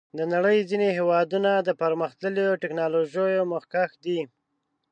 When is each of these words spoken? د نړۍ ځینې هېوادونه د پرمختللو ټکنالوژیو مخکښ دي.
د 0.17 0.19
نړۍ 0.33 0.59
ځینې 0.69 0.87
هېوادونه 0.97 1.51
د 1.67 1.69
پرمختللو 1.81 2.59
ټکنالوژیو 2.61 3.47
مخکښ 3.53 3.91
دي. 4.03 4.19